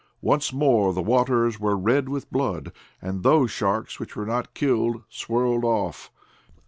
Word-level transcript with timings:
Once 0.23 0.51
more 0.51 0.93
the 0.93 0.99
waters 1.03 1.59
were 1.59 1.77
red 1.77 2.09
with 2.09 2.31
blood, 2.31 2.71
and 3.03 3.21
those 3.21 3.51
sharks 3.51 3.99
which 3.99 4.15
were 4.15 4.25
not 4.25 4.55
killed 4.55 5.03
swirled 5.11 5.63
off. 5.63 6.09